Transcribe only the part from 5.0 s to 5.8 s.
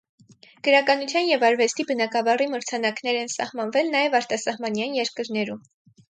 երկրներում։